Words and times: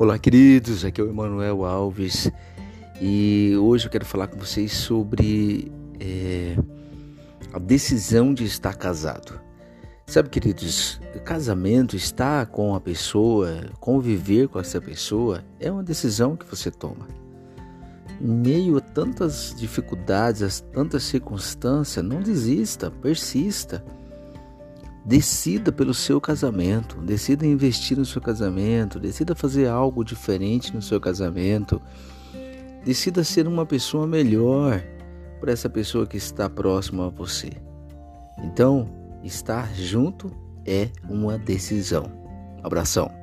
Olá, 0.00 0.18
queridos. 0.18 0.82
Aqui 0.82 0.98
é 0.98 1.04
o 1.04 1.10
Emanuel 1.10 1.62
Alves 1.62 2.32
e 2.98 3.54
hoje 3.60 3.84
eu 3.84 3.90
quero 3.90 4.06
falar 4.06 4.28
com 4.28 4.38
vocês 4.38 4.72
sobre 4.72 5.70
é, 6.00 6.56
a 7.52 7.58
decisão 7.58 8.32
de 8.32 8.46
estar 8.46 8.74
casado. 8.76 9.38
Sabe, 10.06 10.30
queridos, 10.30 10.98
casamento, 11.22 11.96
estar 11.96 12.46
com 12.46 12.74
a 12.74 12.80
pessoa, 12.80 13.66
conviver 13.78 14.48
com 14.48 14.58
essa 14.58 14.80
pessoa, 14.80 15.44
é 15.60 15.70
uma 15.70 15.82
decisão 15.82 16.34
que 16.34 16.46
você 16.46 16.70
toma. 16.70 17.06
Em 18.18 18.26
meio 18.26 18.78
a 18.78 18.80
tantas 18.80 19.54
dificuldades, 19.54 20.62
a 20.62 20.64
tantas 20.72 21.02
circunstâncias, 21.02 22.02
não 22.02 22.22
desista, 22.22 22.90
persista 22.90 23.84
Decida 25.04 25.72
pelo 25.72 25.94
seu 25.94 26.20
casamento, 26.20 27.00
decida 27.00 27.46
investir 27.46 27.96
no 27.96 28.04
seu 28.04 28.20
casamento, 28.20 29.00
decida 29.00 29.34
fazer 29.34 29.66
algo 29.66 30.04
diferente 30.04 30.74
no 30.74 30.82
seu 30.82 31.00
casamento, 31.00 31.80
decida 32.84 33.24
ser 33.24 33.48
uma 33.48 33.64
pessoa 33.64 34.06
melhor 34.06 34.82
para 35.40 35.52
essa 35.52 35.70
pessoa 35.70 36.06
que 36.06 36.18
está 36.18 36.50
próxima 36.50 37.06
a 37.06 37.10
você. 37.10 37.50
Então, 38.44 38.88
estar 39.24 39.74
junto 39.74 40.30
é 40.66 40.90
uma 41.08 41.38
decisão. 41.38 42.12
Abração. 42.62 43.19